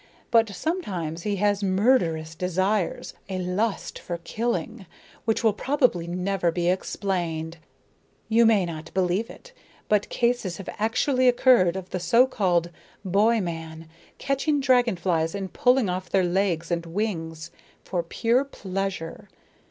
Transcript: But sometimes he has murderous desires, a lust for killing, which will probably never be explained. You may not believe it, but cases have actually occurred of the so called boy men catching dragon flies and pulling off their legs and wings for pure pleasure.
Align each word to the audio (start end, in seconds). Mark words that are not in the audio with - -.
But 0.31 0.49
sometimes 0.49 1.21
he 1.21 1.35
has 1.35 1.61
murderous 1.61 2.33
desires, 2.33 3.13
a 3.29 3.37
lust 3.37 3.99
for 3.99 4.17
killing, 4.23 4.87
which 5.25 5.43
will 5.43 5.53
probably 5.53 6.07
never 6.07 6.51
be 6.51 6.71
explained. 6.71 7.57
You 8.27 8.43
may 8.47 8.65
not 8.65 8.91
believe 8.95 9.29
it, 9.29 9.51
but 9.87 10.09
cases 10.09 10.57
have 10.57 10.69
actually 10.79 11.27
occurred 11.27 11.75
of 11.75 11.91
the 11.91 11.99
so 11.99 12.25
called 12.25 12.71
boy 13.05 13.41
men 13.41 13.87
catching 14.17 14.59
dragon 14.59 14.95
flies 14.95 15.35
and 15.35 15.53
pulling 15.53 15.87
off 15.87 16.09
their 16.09 16.23
legs 16.23 16.71
and 16.71 16.83
wings 16.87 17.51
for 17.83 18.01
pure 18.01 18.43
pleasure. 18.43 19.29